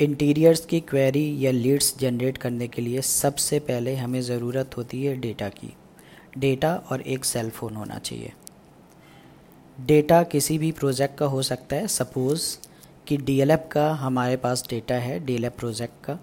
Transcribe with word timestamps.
Interiors 0.00 0.66
की 0.66 0.80
query 0.80 1.46
या 1.46 1.50
leads 1.50 1.98
generate 1.98 2.38
करने 2.38 2.68
के 2.68 2.82
लिए 2.82 3.00
सबसे 3.00 3.58
पहले 3.58 3.96
हमें 3.96 4.22
ज़रूरत 4.22 4.76
होती 4.76 5.04
है 5.04 5.16
डेटा 5.16 5.48
की। 5.48 5.74
डेटा 6.38 6.76
और 6.76 7.00
एक 7.00 7.24
सेल 7.24 7.50
फ़ोन 7.50 7.74
होना 7.74 7.98
चाहिए। 7.98 8.32
डेटा 9.80 10.22
किसी 10.22 10.58
भी 10.58 10.72
प्रोजेक्ट 10.72 11.18
का 11.18 11.26
हो 11.26 11.42
सकता 11.42 11.76
है। 11.76 11.88
सपोज़ 11.88 12.58
कि 13.06 13.16
डीएलएफ 13.16 13.68
का 13.72 13.92
हमारे 13.92 14.36
पास 14.36 14.64
डेटा 14.70 14.94
है 14.94 15.26
डीएलएफ 15.26 15.52
प्रोजेक्ट 15.58 16.04
का। 16.04 16.18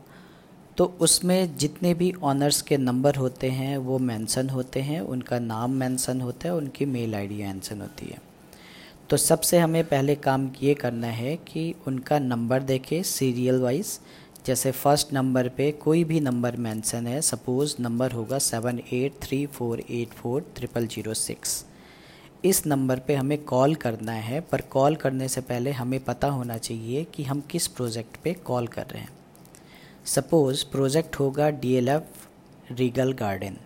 तो 0.77 0.97
उसमें 0.99 1.57
जितने 1.57 1.93
भी 1.93 2.13
ऑनर्स 2.23 2.61
के 2.61 2.77
नंबर 2.77 3.15
होते 3.15 3.49
हैं, 3.49 3.77
वो 3.77 3.99
मेंशन 3.99 4.49
होते 4.49 4.79
हैं, 4.79 5.01
उनका 5.01 5.39
नाम 5.39 5.71
मेंशन 5.71 6.21
होता 6.21 6.47
है, 6.47 6.55
उनकी 6.55 6.85
मेल 6.85 7.15
आईडी 7.15 7.35
मेंशन 7.35 7.81
होती 7.81 8.05
है। 8.05 8.30
तो 9.11 9.17
सबसे 9.17 9.57
हमें 9.59 9.83
पहले 9.83 10.13
काम 10.15 10.47
ये 10.61 10.73
करना 10.73 11.07
है 11.07 11.35
कि 11.37 11.63
उनका 11.87 12.19
नंबर 12.19 12.61
देखें 12.63 13.01
सीरियल 13.03 13.59
वाइज 13.61 13.87
जैसे 14.45 14.71
फ़र्स्ट 14.71 15.11
नंबर 15.13 15.47
पे 15.47 15.71
कोई 15.71 16.03
भी 16.03 16.19
नंबर 16.19 16.55
मेंशन 16.55 17.07
है 17.07 17.19
सपोज़ 17.21 17.75
नंबर 17.79 18.11
होगा 18.11 18.37
seven 18.37 18.79
eight 18.93 19.19
three 19.23 19.45
four 19.45 19.79
eight 19.79 20.13
four 20.13 20.45
triple 20.55 20.87
zero 20.87 21.13
six 21.13 21.65
इस 22.45 22.65
नंबर 22.67 22.99
पे 22.99 23.15
हमें 23.15 23.37
कॉल 23.43 23.75
करना 23.75 24.11
है, 24.11 24.39
पर 24.41 24.61
कॉल 24.61 24.95
करने 24.95 25.27
से 25.27 25.41
पहले 25.41 25.71
हमें 25.71 25.99
पता 26.03 26.27
होना 26.27 26.57
चाहिए 26.57 27.03
कि 27.15 27.23
हम 27.23 27.41
किस 27.41 27.67
प्रोजेक्ट 27.67 28.17
पे 28.23 28.33
कॉल 28.45 28.67
कर 28.67 28.85
रहे 28.91 29.01
हैं। 29.01 29.09
सपोज़ 30.05 30.65
प्रोजेक्ट 30.71 31.19
होगा 31.19 31.49
D 31.49 31.73
L 31.73 31.89
F 31.89 32.73
Regal 32.73 33.13
Garden 33.13 33.57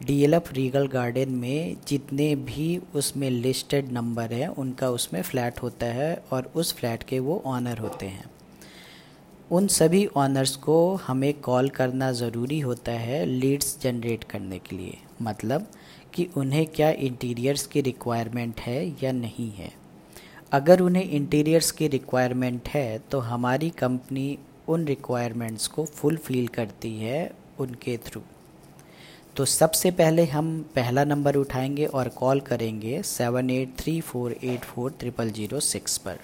D 0.00 0.20
L 0.24 0.34
F 0.34 0.52
Regal 0.54 0.86
Garden 0.86 1.30
में 1.30 1.76
जितने 1.88 2.34
भी 2.36 2.66
उसमें 2.94 3.28
लिस्टेड 3.30 3.90
नंबर 3.92 4.32
हैं, 4.32 4.48
उनका 4.48 4.90
उसमें 4.90 5.20
फ़्लैट 5.22 5.62
होता 5.62 5.86
है 5.86 6.14
और 6.32 6.50
उस 6.54 6.72
फ्लैट 6.74 7.02
के 7.02 7.18
वो 7.18 7.42
ऑनर 7.46 7.78
होते 7.78 8.06
हैं। 8.06 8.30
उन 9.50 9.66
सभी 9.68 10.04
ऑनर्स 10.16 10.54
को 10.56 10.94
हमें 11.06 11.32
कॉल 11.40 11.68
करना 11.70 12.12
ज़रूरी 12.12 12.60
होता 12.60 12.92
है 12.92 13.24
लीड्स 13.26 13.76
जनरेट 13.82 14.24
करने 14.24 14.58
के 14.58 14.76
लिए। 14.76 14.96
मतलब 15.22 15.66
कि 16.14 16.28
उन्हें 16.36 16.66
क्या 16.66 16.90
इंटीरियर्स 16.90 17.66
की 17.66 17.80
रिक्वायरमेंट 17.80 18.60
है 18.60 18.86
या 19.02 19.12
नहीं 19.12 19.50
है। 19.50 19.72
अगर 20.52 20.80
उन्हें 20.80 21.04
इंटीरियर्स 21.04 21.70
की 21.70 21.88
रिक्वायरमेंट 21.88 22.68
है 22.68 22.98
तो 23.10 23.18
हमारी 23.20 23.70
कंपनी 23.78 24.38
उन 24.68 24.86
रिक्वायरमेंट्स 24.86 25.66
को 25.66 25.84
फुलफ़िल 25.84 26.46
करती 26.48 26.96
है 26.98 27.30
उनके 27.60 27.96
थ्रू। 28.06 28.22
तो 29.38 29.44
सबसे 29.44 29.90
पहले 29.90 30.24
हम 30.24 30.46
पहला 30.74 31.02
नंबर 31.04 31.36
उठाएँगे 31.36 31.84
और 31.86 32.08
कॉल 32.08 32.40
करेंगे 32.40 33.02
seven 33.02 33.50
eight 33.50 33.74
three 33.78 34.00
four 34.00 34.32
eight 34.32 34.64
four 34.64 34.94
triple 35.00 35.30
zero 35.30 35.60
six 35.60 35.96
पर। 35.98 36.18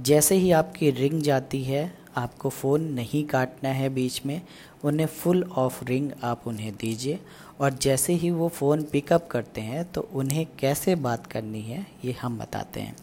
जैसे 0.00 0.34
ही 0.34 0.50
आपकी 0.50 0.90
रिंग 0.90 1.20
जाती 1.22 1.62
है, 1.64 1.92
आपको 2.16 2.48
फ़ोन 2.48 2.84
नहीं 2.92 3.24
काटना 3.24 3.68
है 3.68 3.88
बीच 3.88 4.20
में, 4.26 4.40
उन्हें 4.84 5.06
फुल 5.06 5.42
ऑफ़ 5.56 5.84
रिंग 5.84 6.10
आप 6.22 6.46
उन्हें 6.46 6.72
दीजिए। 6.74 7.18
और 7.60 7.74
जैसे 7.74 8.12
ही 8.12 8.30
वो 8.30 8.48
फ़ोन 8.48 8.82
पिकअप 8.82 9.28
करते 9.30 9.60
हैं 9.60 9.84
तो 9.92 10.08
उन्हें 10.14 10.46
कैसे 10.58 10.94
बात 10.94 11.26
करनी 11.26 11.62
है, 11.62 11.86
ये 12.04 12.12
हम 12.12 12.38
बताते 12.38 12.80
हैं। 12.80 12.96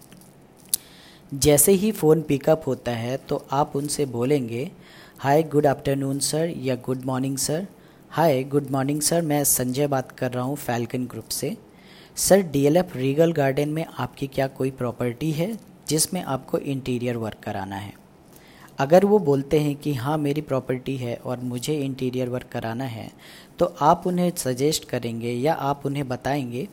जैसे 1.31 1.72
ही 1.73 1.91
फ़ोन 1.91 2.22
पिकअप 2.22 2.67
होता 2.67 2.91
है 2.91 3.16
तो 3.30 3.45
आप 3.52 3.75
उनसे 3.75 4.06
बोलेंगे 4.08 4.69
हाय 5.19 5.44
गुड 5.44 5.67
आफ्टरनून 5.67 6.19
सर 6.23 6.53
या 6.58 6.75
good 6.86 7.06
morning 7.06 7.38
sir 7.38 7.67
hi 8.14 8.44
good 8.44 8.69
morning 8.72 9.00
sir 9.02 9.22
मैं 9.22 9.44
संजय 9.44 9.88
बात 9.88 10.11
कर 10.11 10.31
रहा 10.31 10.44
हूँ 10.44 10.56
फैल्कन 10.56 11.06
ग्रुप 11.06 11.28
से। 11.28 11.56
सर 12.17 12.42
डीएलएफ 12.42 12.95
रीगल 12.95 13.31
गार्डन 13.31 13.69
में 13.69 13.86
आपकी 14.00 14.28
क्या 14.28 14.45
कोई 14.47 14.72
प्रॉपर्टी 14.72 15.31
है, 15.31 15.47
जिसमें 15.88 16.22
आपको 16.23 16.58
इंटीरियर 16.58 17.17
वर्क 17.17 17.38
कराना 17.44 17.75
है? 17.75 17.94
अगर 18.80 19.06
वो 19.06 19.19
बोलते 19.19 19.59
हैं 19.59 19.75
कि 19.75 19.94
हाँ 19.94 20.17
मेरी 20.17 20.41
प्रॉपर्टी 20.41 20.95
है 20.97 21.16
और 21.16 21.39
मुझे 21.39 21.75
इंटीरियर 21.75 22.30
वर्क 22.30 22.50
कराना 22.52 22.84
है 22.84 23.09
तो 23.59 23.74
आप 23.81 24.03
उन्हें 24.07 24.31
सजेस्ट 24.38 24.85
करेंगे 24.90 25.31
या 25.31 25.53
आप 25.53 25.85
उन्हें 25.85 26.07
बताएँगे 26.07 26.68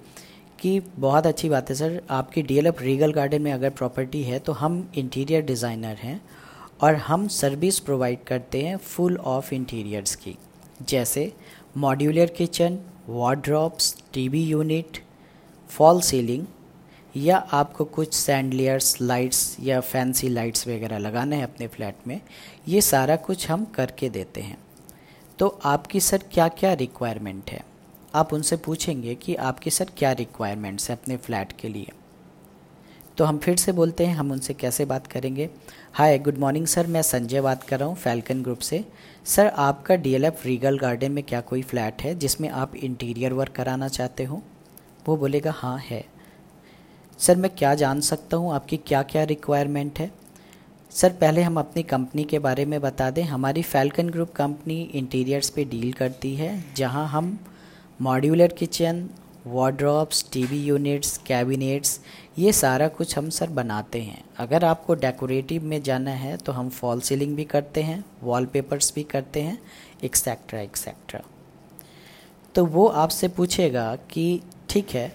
कि 0.61 0.79
बहुत 0.99 1.27
अच्छी 1.27 1.49
बात 1.49 1.71
है 1.71 1.77
सर 1.77 2.01
आपकी 2.11 2.43
डी 2.43 2.59
एल 2.59 2.73
रीगल 2.81 3.13
गार्डन 3.13 3.43
में 3.43 3.53
अगर 3.53 3.71
प्रॉपर्टी 3.71 4.23
है 4.23 4.39
तो 4.39 4.53
हम 4.53 4.89
इंटीरियर 4.95 5.43
डिज़ाइनर 5.45 5.97
हैं 5.97 6.21
और 6.83 6.95
हम 7.09 7.27
सर्विस 7.31 7.79
प्रोवाइड 7.79 8.25
करते 8.25 8.63
हैं 8.63 8.77
फुल 8.77 9.17
ऑफ़ 9.17 9.55
इंटीरियर्स 9.55 10.15
की। 10.15 10.37
जैसे 10.89 11.33
modular 11.77 12.27
kitchen 12.27 12.79
wardrobes 13.09 14.03
TV 14.13 14.43
unit, 14.43 14.99
fall 15.69 16.01
ceiling, 16.01 16.47
या 17.17 17.37
आपको 17.37 17.85
कुछ 17.85 18.15
सैंडलियर्स 18.15 19.01
लाइट्स 19.01 19.57
या 19.61 19.81
फैंसी 19.81 20.29
लाइट्स 20.29 20.69
वगैरह 20.69 20.99
लगाना 20.99 21.37
है 21.37 21.43
अपने 21.43 21.67
फ्लैट 21.67 21.97
में, 22.07 22.21
ये 22.69 22.81
सारा 22.81 23.17
कुछ 23.17 23.51
हम 23.51 23.65
करके 23.65 24.09
देते 24.09 24.41
हैं। 24.41 24.59
तो 25.39 25.61
आपकी 25.65 26.01
सर 26.01 26.25
क्या 26.33 26.49
क्या 26.49 26.73
रिक्वायरमेंट 26.73 27.51
है? 27.51 27.65
आप 28.15 28.33
उनसे 28.33 28.57
पूछेंगे 28.57 29.15
कि 29.15 29.35
आपकी 29.35 29.71
सर 29.71 29.91
क्या 29.97 30.13
रिक्वायरमेंट्स 30.13 30.91
है 30.91 30.97
अपने 30.97 31.17
फ्लैट 31.17 31.53
के 31.53 31.69
लिए। 31.69 31.87
तो 33.21 33.25
हम 33.25 33.39
फिर 33.39 33.57
से 33.57 33.73
बोलते 33.73 34.05
हैं, 34.07 34.15
हम 34.15 34.31
उनसे 34.33 34.55
कैसे 34.55 34.85
बात 34.85 35.07
करेंगे? 35.07 35.49
हाय 35.95 36.19
गुड 36.19 36.39
मॉर्निंग 36.39 36.67
सर 36.67 36.87
मैं 36.87 37.01
संजय 37.03 37.41
बात 37.41 37.63
कर 37.63 37.79
रहा 37.79 37.89
हूँ 37.89 37.97
फैल्कन 37.97 38.43
ग्रुप 38.43 38.59
से। 38.59 38.83
सर 39.27 39.47
आपका 39.47 39.95
D 39.97 40.13
L 40.15 40.25
F 40.25 40.47
Regal 40.47 40.79
Garden 40.79 41.13
में 41.13 41.23
क्या 41.25 41.41
कोई 41.41 41.63
फ्लैट 41.63 42.03
है 42.03 42.15
जिसमें 42.15 42.49
आप 42.49 42.77
इंटीरियर 42.77 43.33
वर्क 43.33 43.53
कराना 43.53 43.89
चाहते 43.89 44.25
हो? 44.25 44.41
वो 45.09 45.17
बोलेगा 45.17 45.55
हाँ 45.57 45.77
है। 45.81 46.05
सर 47.19 47.37
मैं 47.37 47.51
क्या 47.51 47.75
जान 47.75 48.01
सकता 48.01 48.37
हूँ, 48.37 48.53
आपकी 48.55 48.77
क्या 48.77 49.03
क्या 49.03 49.25
रिक्वायरमेंट 49.25 49.99
है? 49.99 50.11
सर 50.93 51.13
पहले 51.13 51.43
हम 51.43 51.59
अपनी 51.59 51.83
कंपनी 51.85 52.25
के 52.25 52.39
बारे 52.39 52.65
में 52.65 52.81
बता 52.81 53.11
दें। 53.11 53.23
हमारी 53.25 53.63
फैल्कन 53.65 54.11
ग्रुप 54.11 54.33
कंपनी 54.33 54.83
इंटीरियर्स 54.85 55.51
पे 55.51 55.65
डील 55.67 55.93
करती 55.93 56.35
है, 56.37 56.65
जहाँ 56.77 57.09
हम 57.09 57.39
modular 58.01 58.53
kitchen 58.53 59.09
wardrobes 59.47 60.25
TV 60.33 60.59
units 60.59 61.17
cabinets 61.19 62.01
ये 62.39 62.53
सारा 62.53 62.89
कुछ 62.89 63.17
हम 63.19 63.29
सर 63.31 63.51
बनाते 63.51 64.03
हैं। 64.03 64.23
अगर 64.39 64.65
आपको 64.65 64.95
डेकोरेटिव 64.95 65.65
में 65.65 65.83
जाना 65.83 66.11
है 66.11 66.37
तो 66.37 66.53
हम 66.53 66.69
फॉल 66.71 67.01
सीलिंग 67.01 67.37
भी 67.37 67.45
करते 67.45 67.83
हैं 67.83 68.05
वॉलपेपर्स 68.23 68.93
भी 68.95 69.03
करते 69.03 69.43
हैं 69.43 69.59
एक्सेट्रा 70.05 70.61
एक्सेट्रा 70.61 71.21
तो 72.55 72.65
वो 72.65 72.87
आपसे 72.87 73.29
पूछेगा 73.29 73.97
कि, 74.11 74.41
ठीक 74.69 74.91
है, 74.91 75.13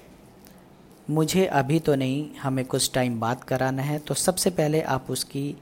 मुझे 1.09 1.46
अभी 1.46 1.80
तो 1.80 1.96
नहीं, 1.96 2.30
हमें 2.42 2.66
कुछ 2.66 2.92
टाइम 2.94 3.19
बात 3.19 3.44
कराना 3.44 3.81
है। 3.81 4.00
तो 4.00 4.13
सबसे 4.13 4.50
पहले 4.50 4.81
आप 4.81 5.07
उसकी 5.09 5.56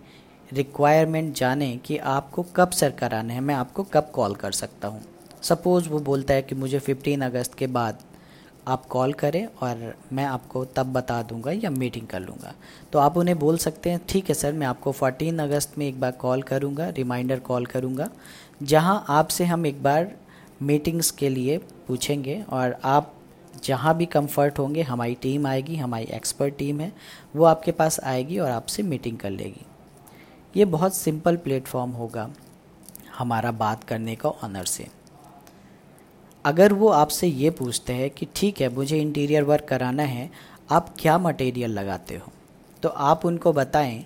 रिक्वायरमेंट 0.53 1.35
जाने 1.35 1.75
कि 1.77 1.97
आपको 1.97 2.43
कब 2.55 2.71
सर 2.71 2.91
कराना 2.91 3.33
है। 3.33 3.39
मैं 3.39 3.55
आपको 3.55 3.83
कब 3.83 4.11
कॉल 4.13 4.35
कर 4.35 4.51
सकता 4.51 4.87
हूँ। 4.87 5.01
सपोज़ 5.41 5.89
वो 5.89 5.99
बोलता 5.99 6.33
है 6.33 6.41
कि 6.41 6.55
मुझे 6.55 6.79
15 6.79 7.25
अगस्त 7.25 7.53
के 7.53 7.67
बाद 7.67 7.99
आप 8.67 8.85
कॉल 8.85 9.13
करें 9.13 9.45
और 9.61 9.93
मैं 10.13 10.25
आपको 10.25 10.63
तब 10.65 10.93
बता 10.93 11.21
दूँगा 11.23 11.51
या 11.51 11.69
मीटिंग 11.69 12.07
कर 12.07 12.19
लूँगा। 12.19 12.53
तो 12.93 12.99
आप 12.99 13.17
उन्हें 13.17 13.37
बोल 13.39 13.57
सकते 13.57 13.89
हैं, 13.89 13.99
ठीक 14.09 14.29
है 14.29 14.35
सर, 14.35 14.53
मैं 14.53 14.67
आपको 14.67 14.91
14 14.93 15.39
अगस्त 15.39 15.77
में 15.77 15.87
एक 15.87 15.99
बार 15.99 16.11
कॉल 16.11 16.41
करूँगा 16.41 16.89
रिमाइंडर 16.89 17.39
कॉल 17.39 17.65
करूँगा, 17.65 18.09
जहाँ 18.63 19.05
आपसे 19.09 19.45
हम 19.45 19.65
एक 19.65 19.83
बार 19.83 20.11
मीटिंग्स 20.61 21.11
के 21.11 21.29
लिए 21.29 21.57
पूछेंगे 21.87 22.41
और 22.49 22.77
आप 22.83 23.13
जहाँ 23.63 23.95
भी 23.97 24.05
कंफर्ट 24.05 24.59
होंगे, 24.59 24.81
हमारी 24.81 25.15
टीम 25.15 25.47
आएगी, 25.47 25.75
हमारी 25.75 26.05
एक्सपर्ट 26.05 26.57
टीम 26.57 26.79
है, 26.79 26.91
वो 27.35 27.43
आपके 27.45 27.71
पास 27.71 27.99
आएगी 27.99 28.39
और 28.39 28.51
आपसे 28.51 28.83
मीटिंग 28.83 29.17
कर 29.17 29.29
लेगी। 29.29 29.65
ये 30.55 30.65
बहुत 30.65 30.95
सिंपल 30.95 31.35
प्लेटफॉर्म 31.35 31.91
होगा 31.91 32.29
हमारा 33.17 33.51
बात 33.51 33.83
करने 33.83 34.15
का 34.15 34.29
ऑनर 34.29 34.65
से। 34.65 34.87
अगर 36.45 36.73
वो 36.73 36.87
आपसे 36.87 37.27
ये 37.27 37.49
पूछते 37.49 37.93
हैं 37.93 38.09
कि 38.09 38.27
ठीक 38.35 38.61
है, 38.61 38.75
मुझे 38.75 38.97
इंटीरियर 38.99 39.43
वर्क 39.43 39.65
कराना 39.65 40.03
है, 40.03 40.31
आप 40.71 40.95
क्या 40.99 41.17
मटेरियल 41.17 41.71
लगाते 41.71 42.15
हो? 42.15 42.31
तो 42.81 42.89
आप 42.89 43.25
उनको 43.25 43.53
बताएँ 43.53 44.05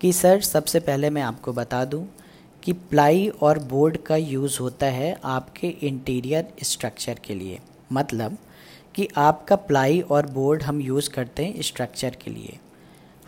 कि, 0.00 0.12
सर, 0.12 0.40
सबसे 0.40 0.80
पहले 0.80 1.10
मैं 1.10 1.22
आपको 1.22 1.52
बता 1.52 1.84
दूँ 1.84 2.08
कि 2.62 2.72
प्लाई 2.72 3.28
और 3.28 3.58
बोर्ड 3.58 3.96
का 3.96 4.16
यूज़ 4.16 4.58
होता 4.60 4.86
है 4.86 5.20
आपके 5.24 5.68
इंटीरियर 5.68 6.52
स्ट्रक्चर 6.62 7.14
के 7.24 7.34
लिए। 7.34 7.60
मतलब 7.92 8.38
कि 8.94 9.08
आपका 9.16 9.56
प्लाई 9.56 10.00
और 10.00 10.26
बोर्ड 10.26 10.62
हम 10.62 10.80
यूज़ 10.80 11.10
करते 11.10 11.44
हैं 11.44 11.62
स्ट्रक्चर 11.62 12.10
के 12.10 12.30
लिए। 12.30 12.58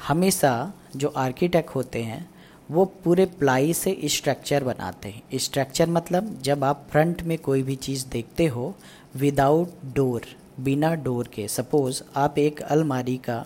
हमेशा 0.09 0.73
जो 0.97 1.09
आर्किटेक्ट 1.09 1.71
होते 1.71 2.03
हैं 2.03 2.36
वो 2.69 2.85
पूरे 3.05 3.27
प्लाई 3.39 3.73
से 3.73 3.97
स्ट्रक्चर 4.05 4.65
बनाते 4.65 5.09
हैं। 5.09 5.39
स्ट्रक्चर 5.39 5.89
मतलब 5.89 6.39
जब 6.43 6.65
आप 6.65 6.87
फ्रंट 6.91 7.23
में 7.23 7.37
कोई 7.39 7.63
भी 7.63 7.77
चीज़ 7.77 8.07
देखते 8.07 8.47
हो 8.47 8.75
विदाउट 9.17 9.75
डोर 9.95 10.27
बिना 10.61 10.95
डोर 10.95 11.29
के 11.29 11.47
सपोज़ 11.49 12.03
आप 12.17 12.39
एक 12.39 12.61
अलमारी 12.63 13.17
का 13.19 13.45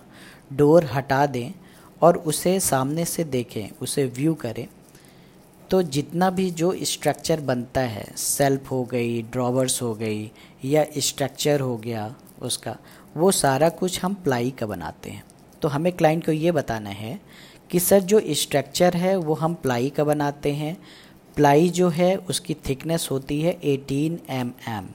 डोर 0.52 0.84
हटा 0.84 1.25
दें 1.26 1.52
और 2.02 2.17
उसे 2.17 2.58
सामने 2.61 3.05
से 3.05 3.25
देखें, 3.25 3.69
उसे 3.82 4.05
व्यू 4.06 4.34
करें 4.34 4.67
तो 5.70 5.82
जितना 5.82 6.31
भी 6.31 6.50
जो 6.50 6.72
स्ट्रक्चर 6.82 7.40
बनता 7.40 7.81
है 7.81 8.05
सेल्फ 8.17 8.70
हो 8.70 8.82
गई 8.84 9.20
ड्रॉवर्स 9.22 9.81
हो 9.82 9.94
गई, 9.94 10.31
या 10.64 10.84
स्ट्रक्चर 10.99 11.61
हो 11.61 11.76
गया 11.76 12.14
उसका, 12.43 12.76
वो 13.17 13.31
सारा 13.31 13.69
कुछ 13.69 14.02
हम 14.02 14.14
प्लाई 14.14 14.50
का 14.50 14.67
बनाते 14.67 15.11
हैं। 15.11 15.22
तो 15.62 15.69
हमें 15.69 15.93
क्लाइंट 15.93 16.25
को 16.26 16.32
ये 16.32 16.52
बताना 16.52 16.90
है 16.90 17.19
कि 17.70 17.81
सर 17.81 18.00
जो 18.00 18.20
स्ट्रक्चर 18.31 18.96
है, 18.96 19.17
वो 19.17 19.34
हम 19.34 19.55
प्लाई 19.55 19.90
का 19.90 20.05
बनाते 20.05 20.52
हैं। 20.52 20.76
प्लाई 21.37 21.69
जो 21.69 21.88
है, 21.88 22.17
उसकी 22.17 22.55
थिकनेस 22.55 23.08
होती 23.11 23.40
है 23.40 23.61
18 23.61 24.19
M 24.31 24.52
M 24.69 24.88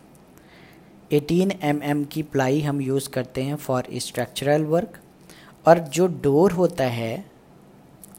eighteen 1.13 1.51
M 1.63 1.83
M 1.83 2.03
की 2.03 2.23
प्लाई 2.23 2.61
हम 2.61 2.81
यूज़ 2.81 3.09
करते 3.09 3.43
हैं 3.43 3.55
फॉर 3.55 3.87
स्ट्रक्चरल 3.95 4.63
वर्क 4.63 4.99
और 5.67 5.79
जो 5.79 6.07
डोर 6.07 6.51
होता 6.51 6.83
है 6.83 7.25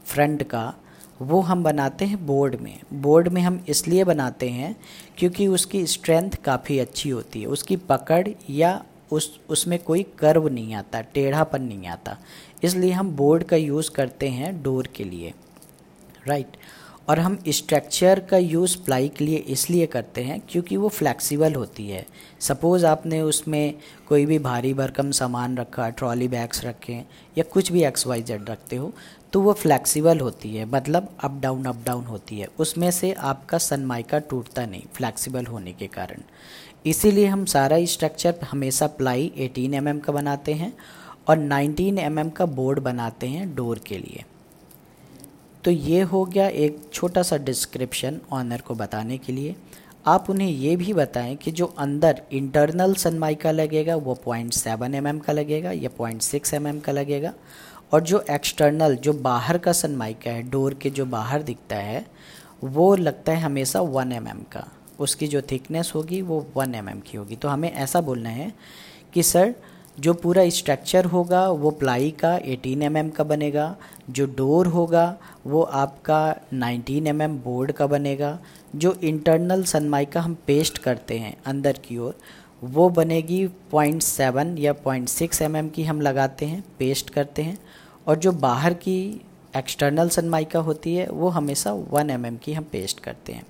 फ्रंट 0.05 0.43
का, 0.43 0.73
वो 1.21 1.41
हम 1.41 1.63
बनाते 1.63 2.05
हैं 2.05 2.25
बोर्ड 2.25 2.55
में। 2.55 2.79
बोर्ड 2.93 3.27
में 3.27 3.41
हम 3.41 3.65
इसलिए 3.69 4.03
बनाते 4.03 4.49
हैं 4.49 4.75
क्योंकि 5.17 5.47
उसकी 5.47 5.85
स्ट्रेंथ 5.87 6.31
काफ़ी 6.45 6.79
अच्छी 6.79 7.09
होती 7.09 7.41
है। 7.41 7.47
उसकी 7.47 7.75
पकड़ 7.75 8.27
या 8.49 8.85
उस, 9.11 9.39
उसमें 9.49 9.77
कोई 9.79 10.03
कर्व 10.19 10.47
नहीं 10.47 10.73
आता, 10.73 11.01
टेढ़ापन 11.03 11.61
नहीं 11.61 11.87
आता। 11.87 12.17
इसलिए 12.63 12.91
हम 12.91 13.11
बोर्ड 13.15 13.43
का 13.43 13.55
यूज़ 13.55 13.91
करते 13.91 14.29
हैं 14.29 14.61
डोर 14.63 14.87
के 14.95 15.03
लिए 15.03 15.33
राइट 16.27 16.57
और 17.09 17.19
हम 17.19 17.37
स्ट्रक्चर 17.47 18.19
का 18.19 18.37
यूज़ 18.37 18.77
प्लाई 18.85 19.07
के 19.09 19.25
लिए 19.25 19.37
इसलिए 19.49 19.85
करते 19.87 20.23
हैं 20.23 20.39
क्योंकि 20.49 20.77
वो 20.77 20.87
फ्लैक्सिबल 20.89 21.53
होती 21.53 21.87
है। 21.89 22.05
सपोज़ 22.39 22.85
आपने 22.85 23.21
उसमें 23.21 23.73
कोई 24.07 24.25
भी 24.25 24.39
भारी 24.39 24.73
भरकम 24.73 25.11
सामान 25.11 25.57
रखा, 25.57 25.89
ट्रॉली 25.89 26.27
बैग्स 26.27 26.63
रखे 26.65 27.03
या 27.37 27.43
कुछ 27.43 27.71
भी 27.71 27.83
एक्स 27.83 28.07
वाई 28.07 28.21
जेड 28.21 28.49
रखते 28.49 28.75
हो 28.75 28.91
तो 29.33 29.41
वो 29.41 29.53
फ्लैक्सिबल 29.53 30.19
होती 30.19 30.55
है 30.55 30.65
मतलब 30.65 31.09
अप 31.23 31.39
डाउन 31.41 31.65
अप 31.65 31.83
डाउन 31.85 32.03
होती 32.05 32.39
है। 32.39 32.47
उसमें 32.59 32.89
से 32.91 33.11
आपका 33.13 33.57
सनमाइका 33.57 34.19
टूटता 34.19 34.65
नहीं, 34.65 34.83
फ्लैक्सिबल 34.93 35.45
होने 35.45 35.73
के 35.73 35.87
कारण। 35.87 36.21
इसीलिए 36.87 37.25
हम 37.25 37.45
सारा 37.45 37.85
स्ट्रक्चर 37.85 38.35
हमेशा 38.51 38.87
प्लाई 38.87 39.31
18 39.37 39.73
एम 39.73 39.89
mm 39.89 40.05
का 40.05 40.13
बनाते 40.13 40.53
हैं 40.53 40.73
और 41.27 41.37
19 41.37 41.99
एम 41.99 42.21
mm 42.21 42.35
का 42.35 42.45
बोर्ड 42.45 42.79
बनाते 42.79 43.27
हैं 43.27 43.55
डोर 43.55 43.79
के 43.79 43.97
लिए। 43.97 44.23
तो 45.63 45.71
ये 45.71 46.01
हो 46.01 46.25
गया 46.25 46.47
एक 46.47 46.81
छोटा 46.93 47.23
सा 47.23 47.37
डिस्क्रिप्शन 47.37 48.19
ऑनर 48.31 48.61
को 48.61 48.75
बताने 48.75 49.17
के 49.17 49.33
लिए। 49.33 49.55
आप 50.05 50.29
उन्हें 50.29 50.49
ये 50.49 50.75
भी 50.75 50.93
बताएँ 50.93 51.35
कि 51.35 51.51
जो 51.51 51.65
अंदर 51.65 52.21
इंटरनल 52.31 52.93
सनमाइका 52.93 53.51
लगेगा, 53.51 53.95
वो 53.95 54.13
पॉइंट 54.13 54.53
सेवन 54.53 54.95
एम 54.95 55.19
का 55.19 55.33
लगेगा 55.33 55.71
या 55.71 55.89
पॉइंट 55.97 56.21
सिक्स 56.21 56.53
एम 56.53 56.79
का 56.79 56.91
लगेगा। 56.91 57.33
और 57.93 58.01
जो 58.01 58.25
एक्सटर्नल 58.31 58.95
जो 58.95 59.13
बाहर 59.13 59.57
का 59.57 59.71
सनमाइका 59.71 60.31
है 60.31 60.49
डोर 60.49 60.73
के 60.73 60.89
जो 60.89 61.05
बाहर 61.05 61.43
दिखता 61.43 61.75
है, 61.75 62.05
वो 62.63 62.95
लगता 62.95 63.31
है 63.31 63.41
हमेशा 63.41 63.81
वन 63.81 64.11
एम 64.11 64.27
का। 64.27 64.67
उसकी 64.99 65.27
जो 65.27 65.41
थिकनेस 65.41 65.91
होगी, 65.95 66.21
वो 66.21 66.47
वन 66.55 66.75
एम 66.75 66.89
mm 66.89 67.11
की 67.11 67.17
होगी। 67.17 67.35
तो 67.35 67.47
हमें 67.47 67.71
ऐसा 67.71 68.01
बोलना 68.01 68.29
है 68.29 68.53
कि 69.13 69.23
सर, 69.23 69.55
जो 69.99 70.13
पूरा 70.13 70.49
स्ट्रक्चर 70.49 71.05
होगा, 71.05 71.49
वो 71.49 71.71
प्लाई 71.71 72.11
का 72.11 72.39
18 72.39 72.81
एम 72.81 73.09
mm 73.09 73.15
का 73.15 73.23
बनेगा, 73.23 73.75
जो 74.09 74.25
डोर 74.25 74.67
होगा, 74.67 75.17
वो 75.45 75.61
आपका 75.61 76.35
19 76.53 77.07
एम 77.07 77.23
mm 77.23 77.43
बोर्ड 77.43 77.71
का 77.71 77.87
बनेगा। 77.87 78.39
जो 78.75 78.93
इंटरनल 79.03 79.63
सनमाइका 79.63 80.21
हम 80.21 80.37
पेस्ट 80.47 80.77
करते 80.77 81.19
हैं 81.19 81.37
अंदर 81.45 81.73
की 81.73 81.97
ओर, 81.97 82.17
वो 82.63 82.89
बनेगी 82.89 83.47
0.7 83.47 84.59
या 84.59 84.73
0.6 84.73 85.41
एम 85.41 85.57
mm 85.57 85.73
की 85.73 85.83
हम 85.83 86.01
लगाते 86.01 86.45
हैं 86.45 86.63
पेस्ट 86.79 87.09
करते 87.09 87.41
हैं। 87.41 87.57
और 88.07 88.15
जो 88.15 88.31
बाहर 88.31 88.73
की 88.73 89.21
एक्सटर्नल 89.57 90.09
सनमाइका 90.09 90.59
होती 90.59 90.95
है, 90.95 91.07
वो 91.07 91.29
हमेशा 91.29 91.71
1 91.71 92.09
एम 92.09 92.27
mm 92.27 92.43
की 92.43 92.53
हम 92.53 92.63
पेस्ट 92.63 92.99
करते 92.99 93.33
हैं। 93.33 93.45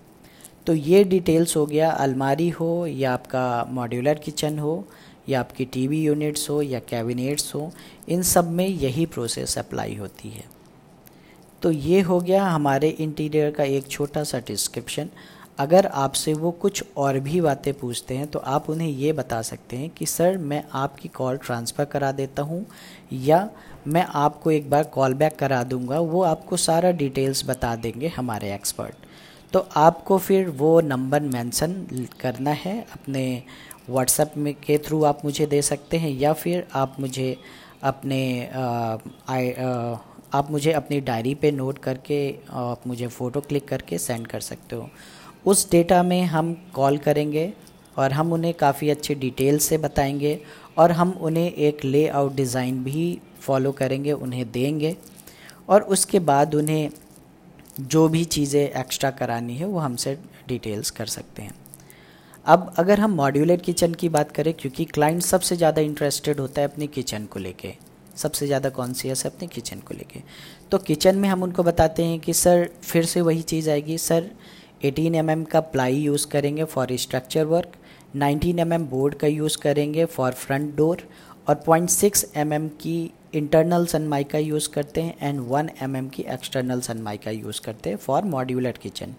तो 0.68 0.74
ये 0.74 1.04
डिटेल्स 1.04 1.56
हो 1.58 1.66
गया, 1.66 1.90
अलमारी 1.92 2.50
हो 2.50 2.86
या 2.88 3.14
आपका 3.14 3.66
मॉड्यूलर 3.70 4.20
किचन 4.20 4.60
हो 4.60 4.84
या 5.30 5.40
आपकी 5.40 5.66
टीवी 5.66 6.02
यूनिट्स 6.04 6.50
हो 6.50 6.62
या 6.62 6.80
कैबिनेट्स 6.80 7.54
हो, 7.56 7.72
इन 8.10 8.22
सब 8.24 8.52
में 8.52 8.68
यही 8.68 9.06
प्रोसेस 9.06 9.58
अप्लाई 9.58 9.96
होती 9.96 10.30
है। 10.30 10.44
तो 11.62 11.72
ये 11.72 12.02
हो 12.02 12.20
गया 12.22 12.44
हमारे 12.46 12.90
इंटीरियर 12.90 13.52
का 13.52 13.64
एक 13.64 13.88
छोटा 13.88 14.24
सा 14.24 14.40
डिस्क्रिप्शन 14.40 15.10
अगर 15.60 15.86
आपसे 15.86 16.34
वो 16.34 16.52
कुछ 16.52 16.84
और 16.98 17.20
भी 17.20 17.42
बातें 17.42 17.74
पूछते 17.74 18.18
हैं 18.18 18.28
तो 18.28 18.40
आप 18.40 18.70
उन्हें 18.70 18.90
ये 18.90 19.14
बता 19.14 19.42
सकते 19.42 19.78
हैं 19.78 19.90
कि, 19.90 20.06
सर, 20.06 20.38
मैं 20.38 20.64
आपकी 20.74 21.10
कॉल 21.10 21.38
ट्रांसफ़र 21.38 21.86
करा 21.86 22.12
देता 22.12 22.42
हूँ 22.42 22.66
या 23.14 23.50
मैं 23.88 24.06
आपको 24.16 24.52
एक 24.52 24.70
बार 24.70 24.84
कॉल 24.84 25.14
बैक 25.14 25.36
करा 25.36 25.64
दूँगा, 25.64 26.00
वो 26.00 26.22
आपको 26.24 26.58
सारा 26.58 26.92
डिटेल्स 26.94 27.46
बता 27.50 27.76
देंगे 27.76 28.08
हमारे 28.08 28.54
एक्सपर्ट 28.54 29.06
तो 29.54 29.70
आपको 29.76 30.18
फिर 30.18 30.50
वो 30.50 30.82
नंबर 30.82 31.22
मेंशन 31.22 31.74
करना 32.20 32.50
है 32.50 32.86
अपने 32.94 33.44
व्हाट्सएप 33.90 34.34
में 34.38 34.54
के 34.54 34.78
थ्रू 34.78 35.04
आप 35.04 35.26
मुझे 35.26 35.46
दे 35.46 35.62
सकते 35.62 35.98
हैं 35.98 36.10
या 36.10 36.34
फिर 36.34 36.68
आप 36.74 36.96
मुझे 37.00 37.38
अपने 37.84 38.48
आ, 38.48 38.62
आ, 39.30 39.96
आप 40.34 40.48
मुझे 40.52 40.72
अपनी 40.72 41.00
डायरी 41.00 41.36
पे 41.36 41.52
नोट 41.52 41.78
करके 41.78 42.36
आप 42.50 42.82
मुझे 42.88 43.08
फ़ोटो 43.08 43.42
क्लिक 43.42 43.68
करके 43.68 43.98
सेंड 43.98 44.28
कर 44.28 44.40
सकते 44.40 44.76
हो। 44.76 44.90
उस 45.46 45.72
डेटा 45.72 46.04
में 46.04 46.22
हम 46.24 46.54
कॉल 46.74 46.98
करेंगे 46.98 47.54
और 47.98 48.12
हम 48.12 48.34
उन्हें 48.34 48.54
काफ़ी 48.54 48.90
अच्छे 48.90 49.16
डिटेल 49.16 49.58
से 49.58 49.78
बताएँगे 49.78 50.42
और 50.78 50.92
हम 50.92 51.12
उन्हें 51.12 51.52
एक 51.52 51.86
लेआउट 51.86 52.36
डिज़ाइन 52.36 52.84
भी 52.84 53.20
फॉलो 53.40 53.72
करेंगे 53.72 54.12
उन्हें 54.12 54.52
देंगे 54.52 54.98
और 55.70 55.82
उसके 55.82 56.20
बाद 56.20 56.56
उन्हें 56.56 56.90
जो 57.80 58.08
भी 58.10 58.24
चीज़ें 58.26 58.62
एक्स्ट्रा 58.62 59.12
करानी 59.12 59.56
है, 59.56 59.66
वो 59.66 59.80
हमसे 59.80 60.18
डिटेल्स 60.48 60.90
कर 60.90 61.06
सकते 61.06 61.42
हैं। 61.42 61.54
अब 62.46 62.74
अगर 62.78 63.00
हम 63.00 63.12
मॉड्यूलर 63.12 63.58
किचन 63.58 63.94
की 63.94 64.10
बात 64.10 64.32
करें, 64.32 64.54
क्योंकि 64.54 64.86
क्लाइंट 64.86 65.22
सबसे 65.22 65.56
ज़्यादा 65.56 65.82
इंटरेस्टेड 65.82 66.40
होता 66.40 66.62
है 66.62 66.68
अपनी 66.68 66.88
किचन 66.88 67.26
को 67.26 67.40
लेके। 67.40 67.74
सबसे 68.16 68.48
ज़्यादा 68.48 68.70
कॉन्सियस 68.70 69.26
है 69.26 69.32
अपने 69.32 69.48
किचन 69.48 69.80
को 69.80 69.94
लेके। 69.94 70.20
तो 70.72 70.78
किचन 70.78 71.16
में 71.16 71.30
हम 71.30 71.44
उनको 71.44 71.64
बताते 71.64 72.06
हैं 72.06 72.20
कि, 72.20 72.34
सर, 72.34 72.70
फिर 72.84 73.06
से 73.06 73.22
वही 73.22 73.42
चीज़ 73.42 73.70
आएगी। 73.70 73.98
सर 73.98 74.32
18 74.86 75.16
एम 75.16 75.44
mm 75.44 75.50
का 75.52 75.60
प्लाई 75.60 75.96
यूज़ 75.96 76.28
करेंगे 76.28 76.64
for 76.64 76.96
structure 76.98 77.46
work 77.46 77.72
19 78.18 78.60
M 78.60 78.76
mm 78.76 78.90
board 78.90 79.16
का 79.16 79.28
यूज़ 79.28 79.58
करेंगे 79.58 80.06
फॉर 80.06 80.32
फ्रंट 80.32 80.76
डोर 80.76 81.08
और 81.50 81.64
0.6 81.70 82.26
एम 82.36 82.50
mm 82.50 82.70
की 82.82 83.12
इंटरनल 83.38 83.86
सनमाइका 83.86 84.38
यूज़ 84.38 84.70
करते 84.70 85.02
हैं 85.02 85.16
एंड 85.22 85.40
वन 85.48 85.70
एम 85.82 85.96
mm 85.98 86.14
की 86.14 86.24
एक्सटर्नल 86.24 86.82
सनमाइका 86.82 87.32
यूज़ 87.32 87.62
करते 87.62 87.90
हैं 87.90 87.98
फॉर 87.98 88.24
मॉड्यूलर 88.26 88.72
किचन 88.72 89.16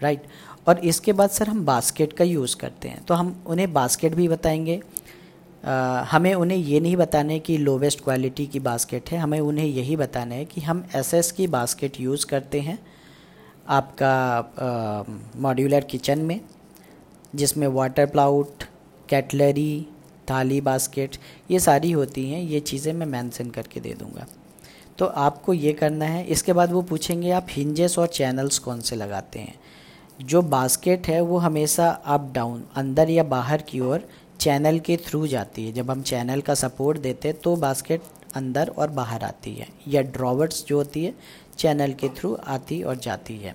राइट 0.00 0.22
और 0.68 0.78
इसके 0.78 1.12
बाद 1.12 1.30
सर 1.30 1.48
हम 1.48 1.64
बास्केट 1.66 2.12
का 2.12 2.24
यूज़ 2.24 2.56
करते 2.56 2.88
हैं। 2.88 3.04
तो 3.04 3.14
हम 3.14 3.44
उन्हें 3.46 3.72
बास्केट 3.72 4.14
भी 4.14 4.28
बताएँगे। 4.28 4.80
आ, 5.64 6.02
हमें 6.02 6.34
उन्हें 6.34 6.58
ये 6.58 6.80
नहीं 6.80 6.96
बताना 6.96 7.32
है 7.32 7.38
कि 7.38 7.56
लोवेस्ट 7.58 8.04
क्वालिटी 8.04 8.46
की 8.46 8.60
बास्केट 8.60 9.10
है। 9.10 9.18
हमें 9.18 9.40
उन्हें 9.40 9.66
यही 9.66 9.96
बताना 9.96 10.34
है 10.34 10.44
कि 10.44 10.60
हम 10.60 10.84
एसएस 10.96 11.32
की 11.32 11.46
बास्केट 11.46 12.00
यूज़ 12.00 12.26
करते 12.26 12.60
हैं 12.60 12.78
आपका 13.68 14.14
मॉड्यूलर 15.36 15.84
किचन 15.84 16.18
में 16.18 16.40
जिसमें 17.34 17.66
वाटर 17.68 18.06
प्लाउट 18.06 18.64
कैटलरी 19.08 19.86
थाली, 20.30 20.60
बास्केट, 20.60 21.16
ये 21.50 21.60
सारी 21.60 21.90
होती 21.92 22.28
हैं, 22.30 22.42
ये 22.42 22.60
चीज़ें 22.60 22.92
मैं 22.92 23.06
मेंशन 23.06 23.50
करके 23.50 23.80
दे 23.80 23.94
दूँगा। 23.94 24.26
तो 24.98 25.06
आपको 25.06 25.54
ये 25.54 25.72
करना 25.72 26.04
है, 26.04 26.24
इसके 26.26 26.52
बाद 26.52 26.72
वो 26.72 26.82
पूछेंगे, 26.82 27.30
आप 27.30 27.46
हिंजेस 27.50 27.98
और 27.98 28.06
चैनल्स 28.06 28.58
कौन 28.58 28.80
से 28.80 28.96
लगाते 28.96 29.38
हैं? 29.38 29.54
जो 30.20 30.42
बास्केट 30.44 31.08
है, 31.08 31.20
वो 31.20 31.38
हमेशा 31.38 31.88
अप 31.88 32.30
डाउन 32.34 32.64
अंदर 32.76 33.10
या 33.10 33.22
बाहर 33.24 33.62
की 33.62 33.80
ओर 33.80 34.08
चैनल 34.40 34.78
के 34.78 34.96
थ्रू 34.96 35.26
जाती 35.26 35.64
है। 35.66 35.72
जब 35.72 35.90
हम 35.90 36.02
चैनल 36.02 36.40
का 36.40 36.54
सपोर्ट 36.54 36.98
देते 36.98 37.28
हैं 37.28 37.38
तो 37.38 37.54
बास्केट 37.56 38.02
अंदर 38.34 38.68
और 38.68 38.90
बाहर 38.90 39.24
आती 39.24 39.54
है, 39.54 39.66
या 39.88 40.02
ड्रॉवर्स 40.02 40.64
जो 40.66 40.76
होती 40.76 41.04
है 41.04 41.14
चैनल 41.58 41.92
के 41.92 42.08
थ्रू 42.08 42.34
आती 42.46 42.82
और 42.82 42.96
जाती 42.96 43.36
है। 43.36 43.54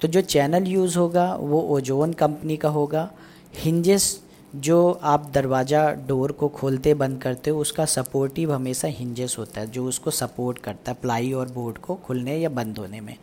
तो 0.00 0.08
जो 0.08 0.20
चैनल 0.22 0.66
यूज़ 0.66 0.98
होगा, 0.98 1.34
वो 1.34 1.60
ओजोन 1.68 2.12
कंपनी 2.12 2.56
का 2.56 2.68
होगा। 2.68 3.10
हिंजेस 3.54 4.20
जो 4.56 5.00
आप 5.02 5.30
दरवाज़ा 5.34 5.90
डोर 5.90 6.32
को 6.32 6.48
खोलते, 6.48 6.94
बंद 6.94 7.22
करते 7.22 7.50
हो, 7.50 7.60
उसका 7.60 7.84
सपोर्टिव 7.84 8.52
हमेशा 8.52 8.88
हिंजेस 8.88 9.36
होता 9.38 9.60
है। 9.60 9.70
जो 9.70 9.84
उसको 9.84 10.10
सपोर्ट 10.10 10.58
करता 10.58 10.92
है 10.92 10.98
प्लाई 11.02 11.32
और 11.32 11.48
बोर्ड 11.48 11.78
को 11.78 11.94
खुलने 11.94 12.36
या 12.36 12.48
बंद 12.48 12.78
होने 12.78 13.00
में, 13.00 13.16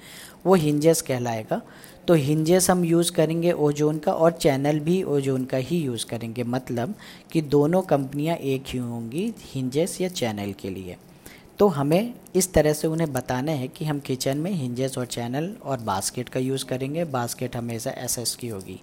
वो 0.46 0.56
हिंजेस 0.56 1.02
कहलाएगा। 1.02 1.62
तो 2.08 2.14
हिंजेस 2.14 2.70
हम 2.70 2.86
यूज़ 2.86 3.12
करेंगे 3.12 3.52
ओजोन 3.52 3.98
का 3.98 4.14
और 4.14 4.32
चैनल 4.32 4.80
भी 4.80 5.04
ओजोन 5.04 5.46
का 5.46 5.58
ही 5.58 5.78
यूज़ 5.78 6.06
करेंगे। 6.06 6.44
मतलब 6.44 6.96
कि 7.32 7.42
दोनों 7.42 7.82
कंपनियाँ 7.82 8.36
एक 8.36 8.64
ही 8.68 8.80
होंगी 8.80 9.34
हिंजेस 9.40 10.02
या 10.02 10.08
चैनल 10.08 10.54
के 10.54 10.70
लिए। 10.70 10.98
तो 11.60 11.68
हमें 11.68 12.14
इस 12.36 12.54
तरह 12.54 12.74
से 12.74 12.88
उन्हें 12.88 13.14
बताना 13.14 13.52
है 13.52 13.68
कि 13.68 13.86
हम 13.86 14.00
किचन 14.00 14.38
में 14.38 14.52
हिंजेस 14.52 14.98
और 14.98 15.06
चैनल 15.06 15.56
और 15.64 15.80
बास्केट 15.80 16.30
का 16.30 16.40
यूज़ 16.40 16.66
करेंगे। 16.66 17.06
बास्केट 17.06 17.56
हमेशा 17.56 17.92
एस 17.92 18.38
की 18.40 18.48
होगी। 18.48 18.82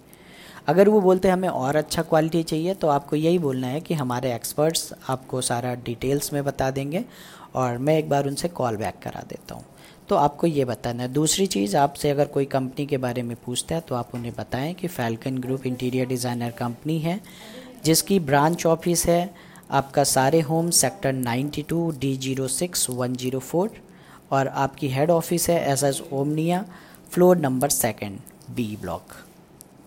अगर 0.67 0.89
वो 0.89 0.99
बोलते 1.01 1.27
हैं, 1.27 1.33
हमें 1.33 1.49
और 1.49 1.75
अच्छा 1.75 2.01
क्वालिटी 2.01 2.41
चाहिए 2.43 2.73
तो 2.73 2.87
आपको 2.87 3.15
यही 3.15 3.39
बोलना 3.39 3.67
है 3.67 3.81
कि 3.81 3.93
हमारे 3.93 4.33
एक्सपर्ट्स 4.35 4.93
आपको 5.09 5.41
सारा 5.41 5.73
डिटेल्स 5.85 6.31
में 6.33 6.43
बता 6.43 6.69
देंगे 6.71 7.03
और 7.55 7.77
मैं 7.77 7.97
एक 7.97 8.09
बार 8.09 8.27
उनसे 8.27 8.47
कॉल 8.49 8.77
बैक 8.77 8.95
करा 9.03 9.23
देता 9.29 9.55
हूँ। 9.55 9.63
तो 10.09 10.15
आपको 10.15 10.47
ये 10.47 10.65
बताना 10.65 11.03
है। 11.03 11.11
दूसरी 11.13 11.45
चीज़, 11.47 11.75
आपसे 11.77 12.09
अगर 12.09 12.25
कोई 12.27 12.45
कंपनी 12.45 12.85
के 12.85 12.97
बारे 12.97 13.21
में 13.23 13.35
पूछता 13.45 13.75
है 13.75 13.81
तो 13.81 13.95
आप 13.95 14.15
उन्हें 14.15 14.33
बताएँ 14.37 14.73
कि 14.73 14.87
Falcon 14.87 15.37
Group 15.37 15.65
interior 15.67 16.07
designer 16.07 16.51
company 16.51 16.97
है, 16.99 17.19
जिसकी 17.85 18.19
ब्रांच 18.21 18.65
ऑफ़िस 18.65 19.05
है 19.05 19.33
आपका 19.71 20.03
सारे 20.05 20.39
home 20.41 20.69
sector 20.71 21.13
92 21.15 21.91
D 21.99 22.15
zero 22.17 22.47
six 22.47 22.89
one 22.89 23.15
zero 23.15 23.39
four 23.41 23.69
और 24.31 24.47
आपकी 24.47 24.89
हेड 24.89 25.11
ऑफ़िस 25.11 25.49
है 25.49 25.59
S 25.71 25.83
S 25.83 26.01
Omnia 26.13 26.63
floor 27.11 27.37
number 27.37 27.69
second 27.71 28.19
B 28.55 28.75
block 28.81 29.15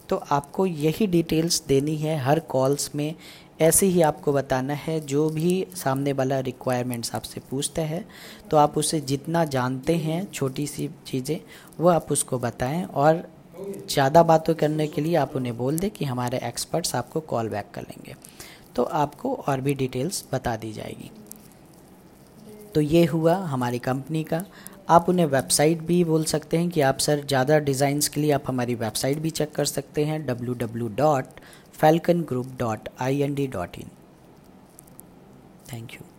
तो 0.09 0.17
आपको 0.31 0.67
यही 0.67 1.07
डिटेल्स 1.07 1.63
देनी 1.69 1.97
है 1.97 2.17
हर 2.19 2.41
कॉल्स 2.49 2.91
में। 2.95 3.15
ऐसे 3.61 3.87
ही 3.87 4.03
आपको 4.03 4.33
बताना 4.33 4.75
है, 4.75 4.99
जो 5.01 5.29
भी 5.31 5.67
सामने 5.77 6.13
वाला 6.13 6.39
रिक्वायरमेंट्स 6.41 7.15
आपसे 7.15 7.41
पूछता 7.51 7.83
है 7.83 8.05
तो 8.51 8.57
आप 8.57 8.79
उसे 8.79 9.01
जितना 9.03 9.45
जानते 9.47 9.97
हैं, 9.97 10.31
छोटी 10.33 10.67
सी 10.67 10.89
चीज़ें, 11.07 11.39
वो 11.81 11.89
आप 11.89 12.13
उसको 12.13 12.39
बताएँ 12.39 12.85
और 12.85 13.23
ज़्यादा 13.89 14.23
बातों 14.23 14.55
करने 14.55 14.87
के 14.87 15.01
लिए 15.01 15.15
आप 15.17 15.37
उन्हें 15.37 15.57
बोल 15.57 15.79
दें 15.79 15.91
कि 15.91 16.05
हमारे 16.05 16.41
एक्सपर्ट्स 16.45 16.95
आपको 16.95 17.21
कॉल 17.23 17.49
बैक 17.49 17.71
कर 17.75 17.83
लेंगे। 17.83 18.15
तो 18.77 18.83
आपको 18.83 19.35
और 19.39 19.61
भी 19.61 19.75
डिटेल्स 19.75 20.25
बता 20.33 20.57
दी 20.57 20.73
जाएगी। 20.73 21.11
तो 22.75 22.81
ये 22.81 23.05
हुआ 23.05 23.35
हमारी 23.37 23.79
कंपनी 23.81 24.23
का। 24.25 24.45
आप 24.89 25.09
उन्हें 25.09 25.27
वेबसाइट 25.27 25.83
भी 25.83 26.03
बोल 26.05 26.25
सकते 26.25 26.57
हैं 26.57 26.69
कि 26.71 26.81
आप 26.81 26.99
सर, 26.99 27.25
ज़्यादा 27.27 27.59
डिज़ाइंस 27.61 28.09
के 28.09 28.21
लिए 28.21 28.33
आप 28.33 28.45
हमारी 28.49 28.75
वेबसाइट 28.77 29.19
भी 29.19 29.31
चेक 29.31 29.53
कर 29.55 29.65
सकते 29.67 30.05
हैं 30.05 30.25
W 30.27 30.55
W 30.57 30.89
dot 30.97 31.41
Falcon 31.75 32.23
Group 32.29 32.57
dot 32.59 32.89
I 33.01 33.21
N 33.23 33.35
D 33.35 33.47
dot 33.49 33.79
in 33.79 33.91
thank 35.73 35.93
you. 35.93 36.18